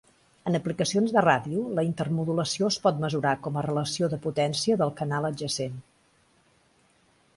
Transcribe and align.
En 0.51 0.55
aplicacions 0.59 1.11
de 1.17 1.21
ràdio, 1.25 1.65
la 1.79 1.83
intermodulació 1.87 2.69
es 2.75 2.77
pot 2.87 3.01
mesurar 3.03 3.35
com 3.49 3.61
a 3.61 3.65
relació 3.69 4.09
de 4.15 4.21
potència 4.25 4.79
del 4.83 4.95
canal 5.03 5.29
adjacent. 5.31 5.77